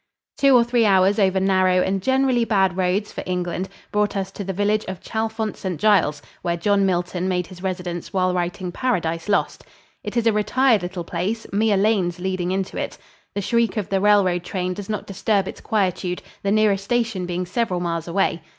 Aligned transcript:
Two 0.35 0.57
or 0.57 0.63
three 0.63 0.83
hours 0.83 1.19
over 1.19 1.39
narrow 1.39 1.79
and 1.83 2.01
generally 2.01 2.43
bad 2.43 2.75
roads 2.75 3.13
for 3.13 3.21
England 3.27 3.69
brought 3.91 4.17
us 4.17 4.31
to 4.31 4.43
the 4.43 4.51
village 4.51 4.83
of 4.85 4.99
Chalfont 4.99 5.55
St. 5.55 5.79
Giles, 5.79 6.23
where 6.41 6.57
John 6.57 6.87
Milton 6.87 7.27
made 7.29 7.45
his 7.45 7.61
residence 7.61 8.11
while 8.11 8.33
writing 8.33 8.71
"Paradise 8.71 9.29
Lost." 9.29 9.63
It 10.03 10.17
is 10.17 10.25
a 10.25 10.33
retired 10.33 10.81
little 10.81 11.03
place, 11.03 11.45
mere 11.53 11.77
lanes 11.77 12.19
leading 12.19 12.49
into 12.49 12.77
it. 12.77 12.97
The 13.35 13.41
shriek 13.41 13.77
of 13.77 13.89
the 13.89 14.01
railroad 14.01 14.43
train 14.43 14.73
does 14.73 14.89
not 14.89 15.05
disturb 15.05 15.47
its 15.47 15.61
quietude, 15.61 16.23
the 16.41 16.49
nearest 16.51 16.83
station 16.83 17.27
being 17.27 17.45
several 17.45 17.79
miles 17.79 18.07
away. 18.07 18.41